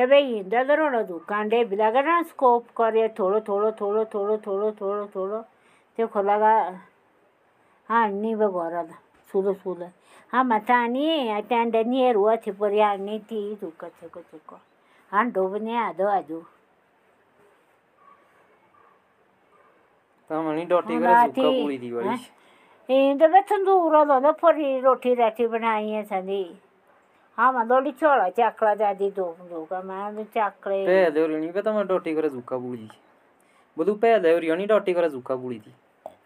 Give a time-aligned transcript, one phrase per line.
[0.00, 5.02] કે ભાઈ ઈંડા દરોડો દુકાન ડે બિલાગરના સ્કોપ કરે થોડો થોડો થોડો થોડો થોડો થોડો
[5.06, 5.40] થોડೋ
[5.98, 6.44] તે ખોલાಗ
[7.90, 8.92] ಹಾಂ ಅಣ್ಣಿವ ಬರೋದ
[9.30, 9.88] ಸುಲು ಸುಲು
[10.32, 14.54] ಹಾಂ ಮತ್ತು ಅಣ್ಣಿ ಅಟ್ಯಾಂಡ ನೀರು ಚಿಪ್ಪರಿ ಅಣ್ಣಿ ತೀ ತುಕ್ಕ ಚಿಕ್ಕ ಚಿಕ್ಕ
[15.12, 16.40] ಹಾಂ ಡೊಬ್ಬನೇ ಅದು ಅದು
[24.80, 26.42] रोटी राटी बनाई है सदी
[27.40, 32.58] हांव लोली चोळाची आंकळा दादी धोका मागीर चांकळे પહે દેવરી ની તમારે ડોટી કરે ઝુકા
[32.58, 32.98] બુળી દી
[33.76, 35.76] બધું પહે દેવરી ની ડોટી કરે ઝુકા બુળી દી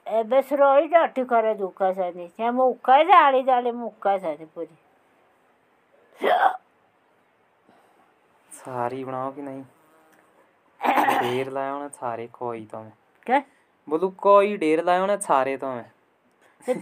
[0.08, 4.80] એ બસ રોઈ ડોટી કરે ધોકા સાથે ત્યાં મુકાય જાળી જાળી મુકાય સાથે પૂરી
[8.50, 9.64] સારી બનાવો કે નહીં
[10.80, 12.92] ઢેર લાયો ને સારે ખોઈ તમે
[13.26, 13.38] કે
[13.88, 15.84] બધું કોઈ ઢેર લાયો ને સારે તમે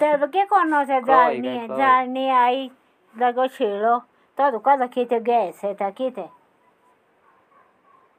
[0.00, 1.76] તે કે કોનો છે કોઈ જાળની નહીં.
[1.76, 2.70] જાળની આવી
[3.14, 3.94] લગો છેડો
[4.38, 6.28] Todo, cosa que te gets, eta kite.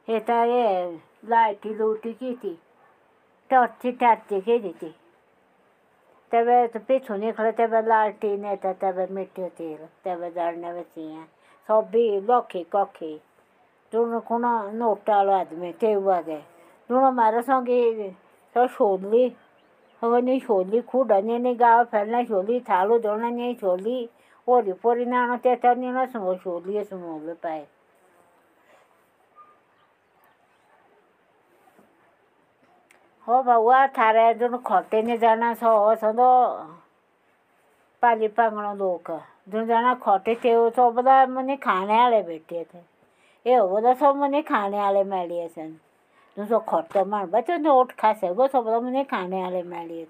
[0.08, 2.58] Eta e, laiti luti kiti.
[3.50, 4.94] Torti tarti kiti.
[6.32, 11.26] तब तो पीछू निकले तब लालटीन है तब मिट्टी तेल तब दड़ने बची हैं
[11.68, 13.12] सब भी लौखी कौखी
[13.92, 16.38] दोनों को ना नोट वालो आदमी तेवा दे
[16.90, 18.08] दोनों मारे संगे
[18.54, 19.24] तो छोली
[20.02, 23.98] हवा नहीं छोली खूडा नहीं गाँव फैलना छोली थालो दोनों नहीं छोली
[24.46, 27.64] पोरी पोरी नाणं त्याच्यानी ना समोर शोधली समोरलं पाय
[33.26, 36.32] हो भाऊआ थारा जण खोटेने जाणा सो, सदो
[38.02, 39.10] पाली पांगणो लोक।
[39.52, 42.82] जण जाणा खोटे तेव सो बदा मने खाणे आले भेटे थे।
[43.46, 45.72] ए हो बदा सो मने खाणे आले मेळी असन।
[46.36, 50.04] तुझो खोटो माणबाचो नोट खासे गो सो बदा मने खाणे आले मेळी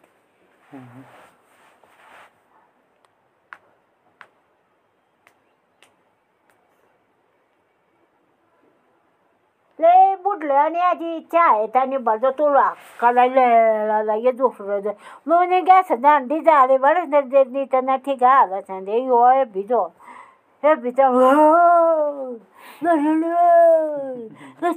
[10.35, 14.95] उठलं आणि आधी चायत आणि बरं तो लाकाला लळला लागे झोपलं जाय
[15.27, 15.61] म्हणे
[17.97, 19.85] ठीक आला सांगे यो भिजो
[20.63, 21.09] हे भिजा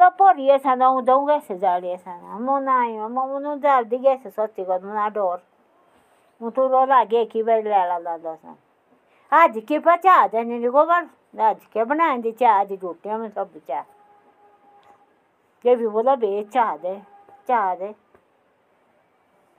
[4.53, 5.37] डोर आडोर
[6.41, 8.55] म्हणून तूं लागीं एकी बेड लायला लागलो सांग
[9.31, 11.07] आज के पचा देने गोबर
[11.41, 13.83] आज के बना दीचे आज रोटियाँ में सब चाह
[15.65, 16.95] ये भी बोला बे चाह दे
[17.47, 17.89] चाह दे।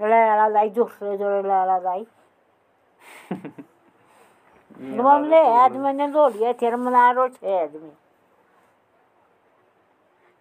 [0.00, 2.06] लड़ा लाई दूसरे जोड़े लड़ा लाई।
[4.80, 7.92] तुम ले तो आदमी ने दो लिया तेरे मना रो छे आदमी।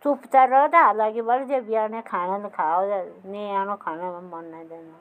[0.04, 4.68] चुपता रहो तो हालाँकि बड़े जब यार ने खाना खाओ नहीं आनो खाना मन नहीं
[4.68, 4.98] देना।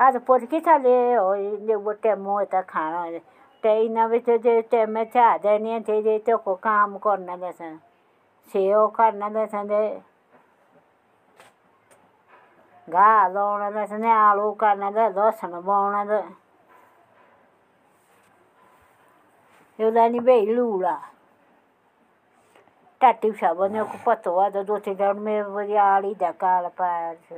[0.00, 3.18] आज पोरकी जाली हय लेगो टेमो वयता खाण
[3.62, 7.58] ते इना भितर टेमे च्या आदानी ते तेको काम करना दस
[8.54, 8.62] से
[8.96, 9.82] करना दस ते
[12.88, 16.30] घाल लोवणालें आसा ते आळू काडनालें लसण भोंवणालें
[19.78, 20.96] येवला आनी बेगीन उवला
[23.00, 27.34] टाटी शाबन पतवाद दोती जाण मे बरी आळी धाकाळ पाड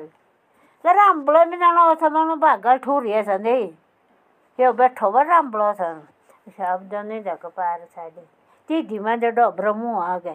[0.84, 3.56] તે રામબળો મેં જાણો તમે ભાગા ઠુરીએ છે ને
[4.58, 5.90] એવો બેઠો બા રામબળો છે
[6.52, 8.28] શબ્દો નહીં જાકો પાર સાડી
[8.68, 10.34] તીઢીમાં જે ડોબરો મું આગે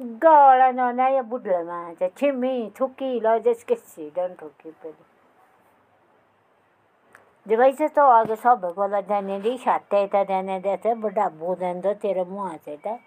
[0.00, 5.06] ગળાનો ના એ બુડલામાં છે છીમી થૂકી લો જઈશ કે સીડન થૂકી પેલી
[7.46, 12.98] दिवाईचं तो आग सौभाग्याला धान्य दे शात्या येतात धान्य द्यायचं डाबू धंदो तेरा मुहाचं येतात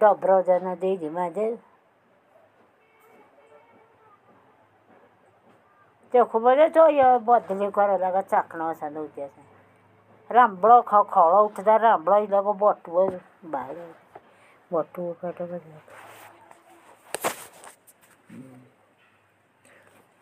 [0.00, 1.54] डोबरो जण दे माझे
[6.12, 9.26] ते खबर तो ये बदली करे लगा चाकणा सा नव्हते
[10.30, 13.06] रांबळो खा खळो उठता रांबळो इलागो बटू
[13.52, 13.76] भायर
[14.70, 15.44] बटू काटा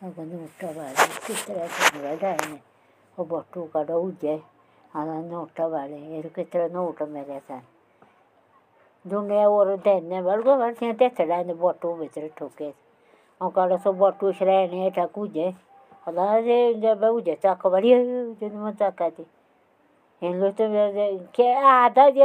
[0.03, 2.59] अगोंद मोठा भाडे कितऱ्या सगळ्या जायने
[3.95, 4.37] उजे
[7.35, 7.59] आसा
[9.05, 12.69] दुंड्या वर देने बळगो बळ थिंगा तेचडायने बटू भितर ठोके।
[13.41, 14.89] हांव काडो सो बटू श्रेणी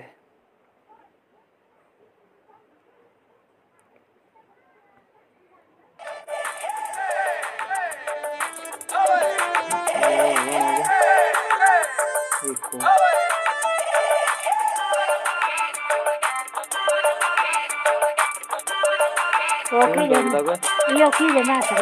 [20.98, 21.78] ये की है। ना सब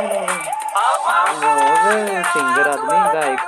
[1.43, 3.44] वो सिंगर आदमी गायक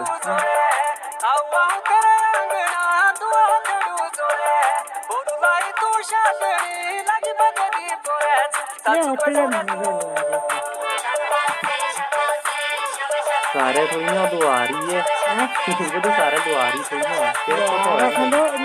[13.55, 15.37] सारे थोड़ी ना दुआरी है। हाँ?
[15.37, 18.57] हाँ। वो तो सारे दुआरी थोड़ी ना क्या पता है हाँ। तो तो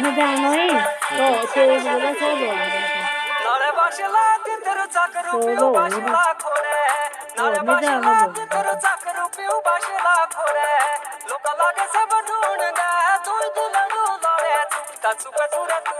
[0.00, 0.68] ना जानो ही
[1.10, 3.09] तो तेरे बोला सब
[3.90, 6.74] भाषेला तितर चाकर पिऊ भाषेला खोरे.
[7.38, 10.68] नाळ्या भाषेला तितर चाकर पिऊ भाषेला खोरे.
[11.30, 15.98] लोक लागे से बनून गा तू दिला नो लाळे चुकता चुका चुरा तू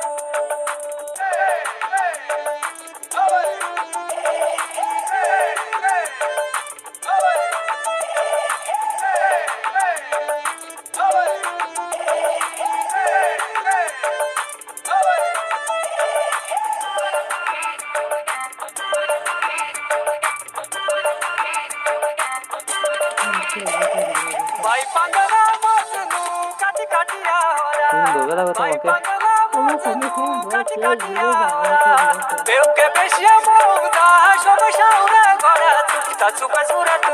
[31.16, 37.10] Eu que peixe amor, da racha baixaura agora, tu tá tu faz buraco.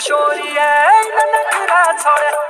[0.00, 2.49] Chori, ei, na na cura,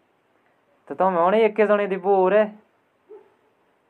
[0.88, 2.52] ਤੇ ਤਾਂ ਮੈਂ ਉਹਨੇ ਇੱਕੇ ਜਣੇ ਦੀ ਬੋਰ ਹੈ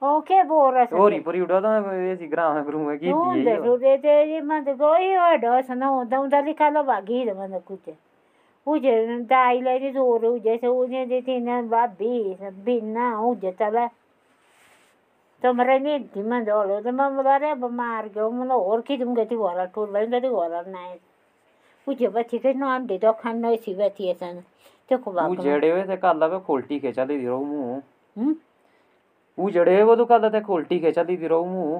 [0.03, 3.77] ओके बोरा से ਹੋਰੀ ਪੁਰੀ ਉਡਾ ਤਾਂ ਇਹ ਸੀ gram groom Ki Donde the su
[3.77, 7.21] de de de man de goi o do sa no da un dali kala bagi
[7.29, 7.95] de man de kute
[8.67, 8.93] uje
[9.31, 12.37] dai le di duro uje se uje de tina ba bi
[12.67, 13.87] binna uje tala
[15.43, 18.45] to mare ni di man do lo de man ba re ba mar ge mo
[18.45, 18.83] lo or
[21.88, 24.32] उजेबाथी के नाम दे दो खान नय सिबाथी ऐसा
[24.90, 27.82] देखो बाप उजेड़े हुए ते काला पे खोलटी के चली दी मु
[28.16, 28.36] हम
[29.38, 31.80] उजेड़े हुए तो काला ते खोलटी के चली दी मु हम्म?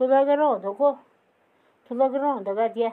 [0.00, 0.92] तो लग रहो देखो
[1.90, 2.90] तो लग रहो दगा दिया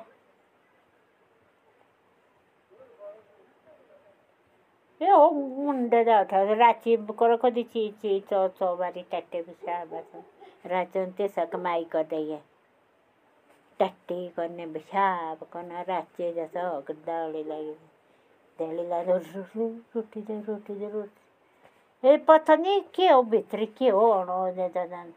[5.01, 9.84] ए ओ मुंडे जावता रातची कर कधी ची ची चो चो बारी टाटे बिसा
[10.67, 11.55] रातन ते सक
[11.91, 12.39] कर दे
[13.79, 17.75] टट्टी करने, बिछाब करना राचे जैसा गद्दाली लगी।
[18.59, 24.67] दली ला रोटी दे रोटी दे रोटी। ए, पता नहीं क्यों भीतर क्यों होना दे
[24.69, 25.13] दन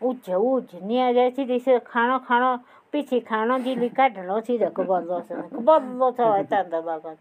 [0.00, 2.56] उज उज नहीं जैसी जैसे खाना खाना,
[2.92, 7.16] पीछे खाना दिली काटनो सी देखो बल्लो से बल्लो तो है। तंदा लगन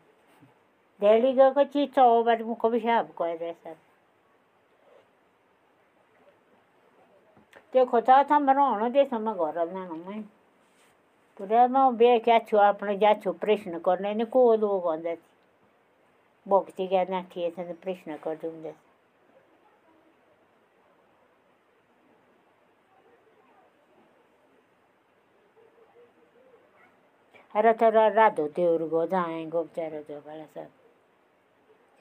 [1.02, 3.76] दली का को चीज़ तो बार मुको बिछाब कर दे सर
[7.74, 9.86] देखो ता था मरोण दे, समय घर ना
[11.40, 15.18] अपने जा प्रश्न करने ने को लोग आंदे
[16.48, 18.74] भक्ति क्या ना किए थे प्रश्न कर दूँगे
[27.56, 30.68] अरे राधो देवर गो जाए गो बेचारा जो बड़ा सब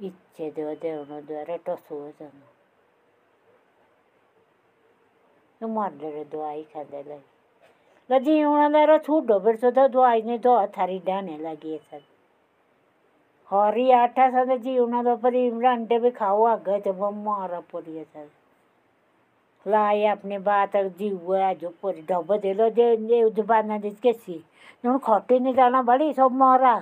[0.00, 2.46] ઈચ્છે તેઓ દેવનો દ્વારા ટસવો જનો
[5.60, 7.10] ಮಾಡ್ದರೆ ದ್ವಾಯಿ ಕದಲ
[8.10, 12.04] ಲಜಿ ಇವಣದಾರ ಚೂಡೋ ಬಿಡ್ಸೋದ ದ್ವಾಯಿನೆ ದೋ ಥರಿ ಡಾನೆ ಲಗಿ ಸದ
[13.50, 18.28] ಹೊರಿ ಆಟ ಸದ ಜೀವನದ ಪರಿ ಇಮ್ರ ಅಂಡೆ ಬಿ ಖಾವು ಅಗ್ಗ ಜಬ ಮಾರ ಪರಿ ಸದ
[19.66, 24.38] ಲಾಯ ਆਪਣੇ ਬਾਤ ਜੀਵ ਜੋ ਪਰੀ ਡੱਬ ਦੇ ਲੋ ਜੇ ਜੇ ਉਦਬਾਨਾ ਦੇ ਕੇਸੀ
[24.84, 26.74] ਨੂੰ ਖੋਟੇ ਨੇ ਜਾਣਾ ਬੜੀ ਸੋ ਮਾਰਾ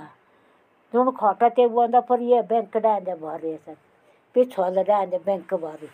[0.96, 3.80] ಸುಮ್ಮ ಖೋಟ ತೆಗ್ಬಂದ ಪರಿ ಬ್ಯಾಂಕ್ ಕಡೆ ಅಂದೆ ಬಾರಿ ಸರ್
[4.34, 5.88] ಪಿಚ್ ಹೋದಡೆ ಅಂದೆ ಬ್ಯಾಂಕ್ ಬಾರಿ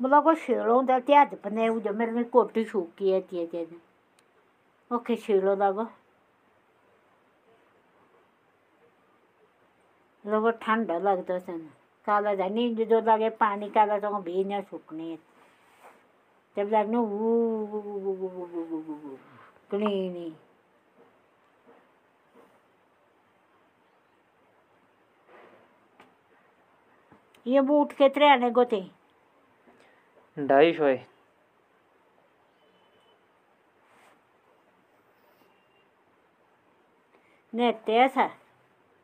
[0.00, 3.64] मतलब कोई छेड़ो होंदा ते हत्थ बनाई उड़ो मेरे कोटी छूकी है ते
[4.90, 5.70] ओके छेड़ो दा
[10.24, 11.58] लोग ठंड लगता सन
[12.06, 15.16] काला जाए नींद जो लगे पानी काला तो भी न सूखने
[16.56, 16.98] जब लगने
[19.70, 20.32] कलीनी
[27.46, 28.82] ये बूट कितने आने को थे
[30.36, 30.94] ढाई सौ
[37.52, 38.39] नेते सर